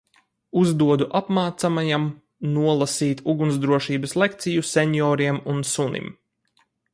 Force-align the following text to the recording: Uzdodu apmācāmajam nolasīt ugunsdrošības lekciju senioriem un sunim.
Uzdodu 0.59 1.07
apmācāmajam 1.19 2.07
nolasīt 2.55 3.21
ugunsdrošības 3.35 4.17
lekciju 4.23 4.65
senioriem 4.71 5.39
un 5.55 5.63
sunim. 5.75 6.11